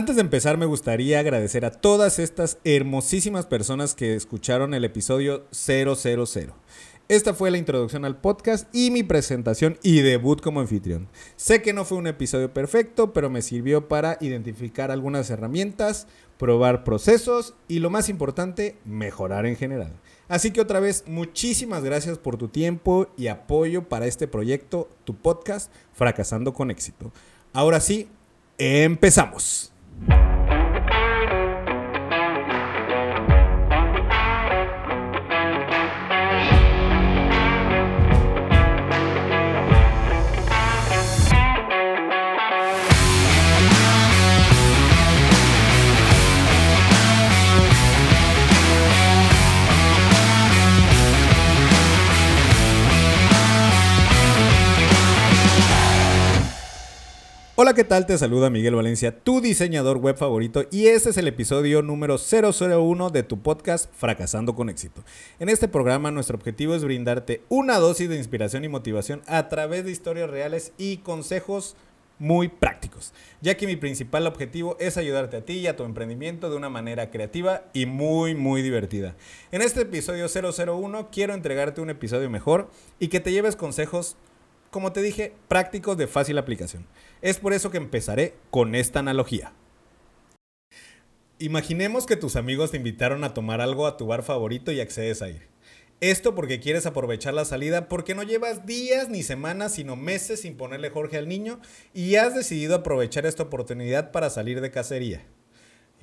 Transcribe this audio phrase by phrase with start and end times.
[0.00, 5.44] Antes de empezar me gustaría agradecer a todas estas hermosísimas personas que escucharon el episodio
[5.50, 5.94] 000.
[7.08, 11.06] Esta fue la introducción al podcast y mi presentación y debut como anfitrión.
[11.36, 16.06] Sé que no fue un episodio perfecto, pero me sirvió para identificar algunas herramientas,
[16.38, 19.92] probar procesos y lo más importante, mejorar en general.
[20.28, 25.14] Así que otra vez, muchísimas gracias por tu tiempo y apoyo para este proyecto, tu
[25.14, 27.12] podcast, Fracasando con éxito.
[27.52, 28.08] Ahora sí,
[28.56, 29.74] empezamos.
[30.08, 30.29] Bye.
[57.62, 58.06] Hola, ¿qué tal?
[58.06, 63.10] Te saluda Miguel Valencia, tu diseñador web favorito, y este es el episodio número 001
[63.10, 65.04] de tu podcast Fracasando con éxito.
[65.38, 69.84] En este programa nuestro objetivo es brindarte una dosis de inspiración y motivación a través
[69.84, 71.76] de historias reales y consejos
[72.18, 73.12] muy prácticos,
[73.42, 76.70] ya que mi principal objetivo es ayudarte a ti y a tu emprendimiento de una
[76.70, 79.16] manera creativa y muy muy divertida.
[79.52, 84.16] En este episodio 001 quiero entregarte un episodio mejor y que te lleves consejos
[84.70, 86.86] como te dije, prácticos de fácil aplicación.
[87.22, 89.52] Es por eso que empezaré con esta analogía.
[91.38, 95.22] Imaginemos que tus amigos te invitaron a tomar algo a tu bar favorito y accedes
[95.22, 95.48] a ir.
[96.00, 100.56] Esto porque quieres aprovechar la salida porque no llevas días ni semanas sino meses sin
[100.56, 101.60] ponerle Jorge al niño
[101.92, 105.26] y has decidido aprovechar esta oportunidad para salir de cacería.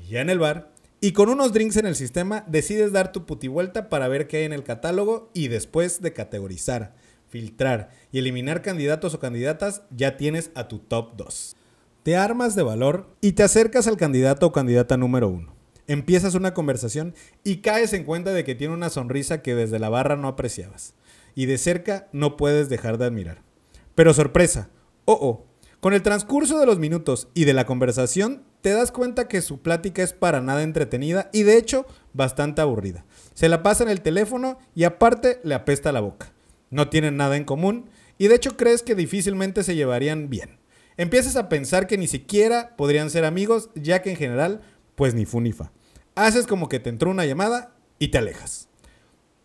[0.08, 3.48] ya en el bar, y con unos drinks en el sistema, decides dar tu puti
[3.48, 6.96] vuelta para ver qué hay en el catálogo y después de categorizar
[7.30, 11.56] filtrar y eliminar candidatos o candidatas, ya tienes a tu top 2.
[12.04, 15.54] Te armas de valor y te acercas al candidato o candidata número 1.
[15.88, 19.90] Empiezas una conversación y caes en cuenta de que tiene una sonrisa que desde la
[19.90, 20.94] barra no apreciabas.
[21.36, 23.42] Y de cerca no puedes dejar de admirar.
[23.94, 24.70] Pero sorpresa,
[25.06, 25.46] oh oh,
[25.80, 29.62] con el transcurso de los minutos y de la conversación, te das cuenta que su
[29.62, 33.06] plática es para nada entretenida y de hecho bastante aburrida.
[33.34, 36.34] Se la pasa en el teléfono y aparte le apesta la boca
[36.70, 40.60] no tienen nada en común y de hecho crees que difícilmente se llevarían bien.
[40.98, 44.62] Empiezas a pensar que ni siquiera podrían ser amigos, ya que en general,
[44.96, 45.72] pues ni fu ni fa.
[46.16, 48.68] Haces como que te entró una llamada y te alejas.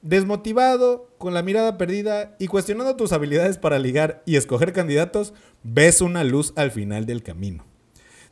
[0.00, 6.00] Desmotivado, con la mirada perdida y cuestionando tus habilidades para ligar y escoger candidatos, ves
[6.00, 7.66] una luz al final del camino.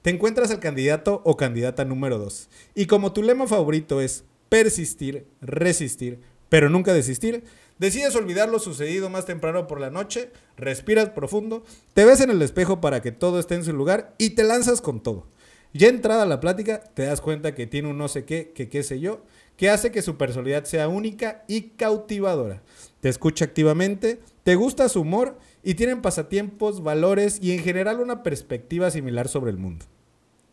[0.02, 2.48] Te encuentras al candidato o candidata número 2.
[2.74, 7.44] Y como tu lema favorito es persistir, resistir, pero nunca desistir,
[7.80, 11.64] Decides olvidar lo sucedido más temprano por la noche, respiras profundo,
[11.94, 14.82] te ves en el espejo para que todo esté en su lugar y te lanzas
[14.82, 15.26] con todo.
[15.72, 18.82] Ya entrada la plática, te das cuenta que tiene un no sé qué, que qué
[18.82, 19.22] sé yo,
[19.56, 22.62] que hace que su personalidad sea única y cautivadora.
[23.00, 28.22] Te escucha activamente, te gusta su humor y tienen pasatiempos, valores y en general una
[28.22, 29.86] perspectiva similar sobre el mundo.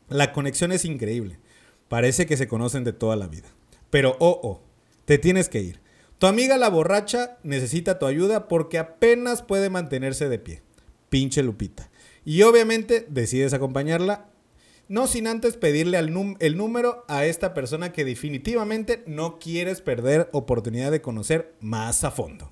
[0.08, 1.40] La conexión es increíble.
[1.90, 3.50] Parece que se conocen de toda la vida.
[3.90, 4.62] Pero, oh, oh,
[5.04, 5.87] te tienes que ir.
[6.18, 10.64] Tu amiga la borracha necesita tu ayuda porque apenas puede mantenerse de pie.
[11.10, 11.92] Pinche Lupita.
[12.26, 14.30] Y obviamente decides acompañarla,
[14.88, 20.92] no sin antes pedirle el número a esta persona que definitivamente no quieres perder oportunidad
[20.92, 22.52] de conocer más a fondo.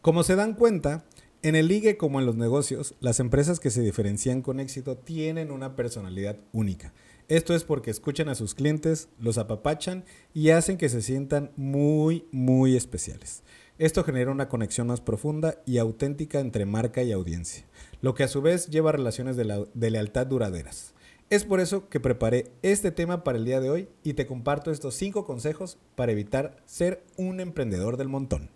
[0.00, 1.04] Como se dan cuenta,
[1.48, 5.50] en el ligue como en los negocios, las empresas que se diferencian con éxito tienen
[5.50, 6.92] una personalidad única
[7.28, 12.24] esto es porque escuchan a sus clientes, los apapachan y hacen que se sientan muy,
[12.30, 13.42] muy especiales.
[13.78, 17.66] Esto genera una conexión más profunda y auténtica entre marca y audiencia,
[18.00, 20.94] lo que a su vez lleva a relaciones de, lealtad duraderas.
[21.28, 24.70] Es por eso que preparé este tema para el día de hoy y te comparto
[24.70, 28.50] estos 5 consejos para evitar ser un emprendedor del montón.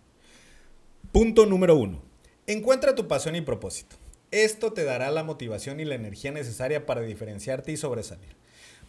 [1.11, 2.10] Punto número 1.
[2.51, 3.95] Encuentra tu pasión y propósito.
[4.33, 8.31] Esto te dará la motivación y la energía necesaria para diferenciarte y sobresalir.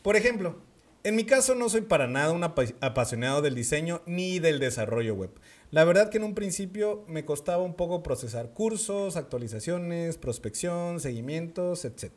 [0.01, 0.55] Por ejemplo,
[1.03, 5.29] en mi caso no soy para nada un apasionado del diseño ni del desarrollo web.
[5.69, 11.85] La verdad que en un principio me costaba un poco procesar cursos, actualizaciones, prospección, seguimientos,
[11.85, 12.13] etc.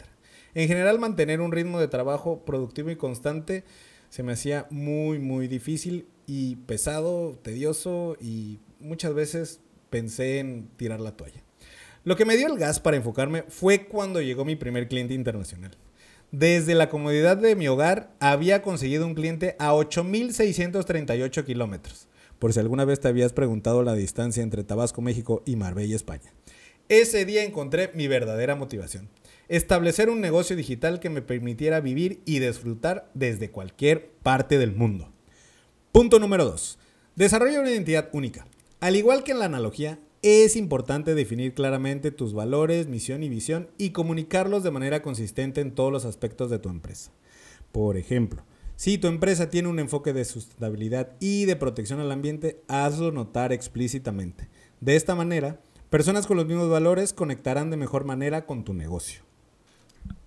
[0.54, 3.64] En general mantener un ritmo de trabajo productivo y constante
[4.08, 9.60] se me hacía muy muy difícil y pesado, tedioso y muchas veces
[9.94, 11.40] pensé en tirar la toalla.
[12.02, 15.70] Lo que me dio el gas para enfocarme fue cuando llegó mi primer cliente internacional.
[16.32, 22.08] Desde la comodidad de mi hogar había conseguido un cliente a 8.638 kilómetros,
[22.40, 26.34] por si alguna vez te habías preguntado la distancia entre Tabasco, México y Marbella, España.
[26.88, 29.08] Ese día encontré mi verdadera motivación.
[29.46, 35.12] Establecer un negocio digital que me permitiera vivir y disfrutar desde cualquier parte del mundo.
[35.92, 36.80] Punto número 2.
[37.14, 38.44] Desarrolla una identidad única.
[38.84, 43.70] Al igual que en la analogía, es importante definir claramente tus valores, misión y visión
[43.78, 47.10] y comunicarlos de manera consistente en todos los aspectos de tu empresa.
[47.72, 48.42] Por ejemplo,
[48.76, 53.54] si tu empresa tiene un enfoque de sustentabilidad y de protección al ambiente, hazlo notar
[53.54, 54.50] explícitamente.
[54.82, 59.22] De esta manera, personas con los mismos valores conectarán de mejor manera con tu negocio.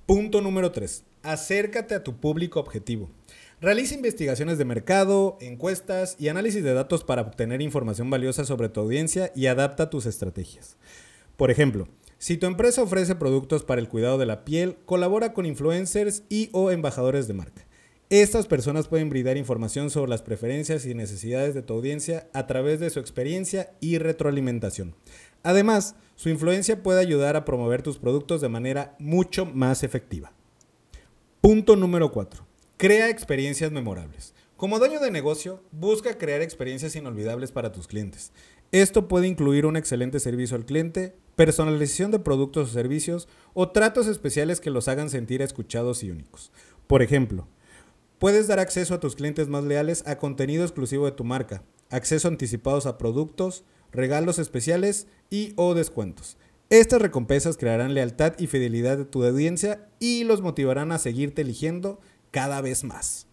[0.08, 1.04] Punto número 3.
[1.22, 3.12] Acércate a tu público objetivo.
[3.60, 8.82] Realiza investigaciones de mercado, encuestas y análisis de datos para obtener información valiosa sobre tu
[8.82, 10.78] audiencia y adapta tus estrategias.
[11.38, 11.88] Por ejemplo,
[12.20, 16.50] si tu empresa ofrece productos para el cuidado de la piel, colabora con influencers y
[16.52, 17.66] o embajadores de marca.
[18.12, 22.80] Estas personas pueden brindar información sobre las preferencias y necesidades de tu audiencia a través
[22.80, 24.94] de su experiencia y retroalimentación.
[25.42, 30.32] Además, su influencia puede ayudar a promover tus productos de manera mucho más efectiva.
[31.42, 32.47] Punto número 4.
[32.78, 34.36] Crea experiencias memorables.
[34.56, 38.32] Como dueño de negocio, busca crear experiencias inolvidables para tus clientes.
[38.72, 44.06] Esto puede incluir un excelente servicio al cliente, personalización de productos o servicios o tratos
[44.06, 46.52] especiales que los hagan sentir escuchados y únicos.
[46.86, 47.48] Por ejemplo,
[48.20, 52.28] puedes dar acceso a tus clientes más leales a contenido exclusivo de tu marca, acceso
[52.28, 56.38] anticipados a productos, regalos especiales y o descuentos.
[56.70, 62.02] Estas recompensas crearán lealtad y fidelidad de tu audiencia y los motivarán a seguirte eligiendo
[62.32, 63.28] cada vez más.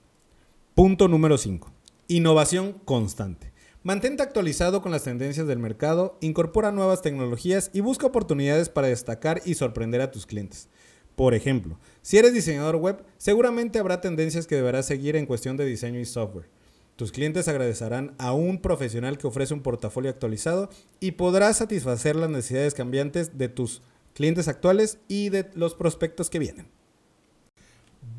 [0.75, 1.71] Punto número 5.
[2.09, 3.53] Innovación constante.
[3.83, 9.43] Mantente actualizado con las tendencias del mercado, incorpora nuevas tecnologías y busca oportunidades para destacar
[9.45, 10.69] y sorprender a tus clientes.
[11.17, 15.67] Por ejemplo, si eres diseñador web, seguramente habrá tendencias que deberás seguir en cuestión de
[15.67, 16.49] diseño y software.
[16.97, 20.71] Tus clientes agradecerán a un profesional que ofrece un portafolio actualizado
[21.01, 23.83] y podrás satisfacer las necesidades cambiantes de tus
[24.15, 26.69] clientes actuales y de los prospectos que vienen.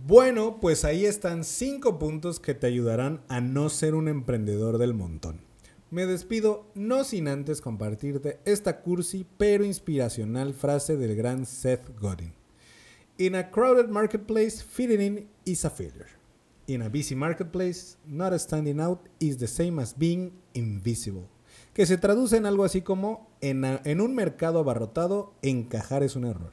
[0.07, 4.93] Bueno, pues ahí están cinco puntos que te ayudarán a no ser un emprendedor del
[4.93, 5.41] montón.
[5.89, 12.35] Me despido no sin antes compartirte esta cursi pero inspiracional frase del gran Seth Godin.
[13.17, 16.09] In a crowded marketplace, fitting in is a failure.
[16.67, 21.23] In a busy marketplace, not standing out is the same as being invisible.
[21.73, 26.25] Que se traduce en algo así como, en, en un mercado abarrotado, encajar es un
[26.25, 26.51] error.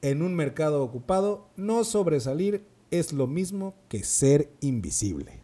[0.00, 5.42] En un mercado ocupado, no sobresalir es lo mismo que ser invisible.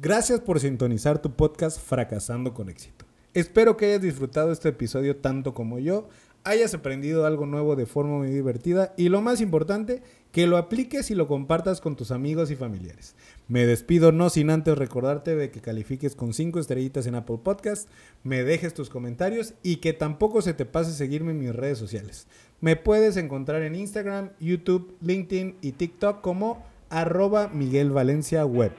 [0.00, 3.04] Gracias por sintonizar tu podcast Fracasando con éxito.
[3.34, 6.08] Espero que hayas disfrutado este episodio tanto como yo,
[6.44, 10.02] hayas aprendido algo nuevo de forma muy divertida y lo más importante,
[10.32, 13.14] que lo apliques y lo compartas con tus amigos y familiares.
[13.48, 17.88] Me despido no sin antes recordarte de que califiques con 5 estrellitas en Apple Podcast,
[18.24, 22.26] me dejes tus comentarios y que tampoco se te pase seguirme en mis redes sociales.
[22.60, 28.72] Me puedes encontrar en Instagram, YouTube, LinkedIn y TikTok como arroba Miguel Valencia Web.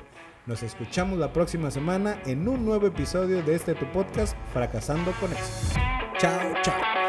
[0.46, 5.32] Nos escuchamos la próxima semana en un nuevo episodio de este tu podcast Fracasando con
[5.32, 5.80] éxito.
[6.18, 7.03] Chao, chao.